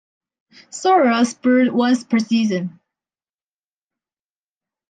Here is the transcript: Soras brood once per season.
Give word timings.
Soras 0.71 1.39
brood 1.39 1.71
once 1.71 2.03
per 2.03 2.17
season. 2.17 2.79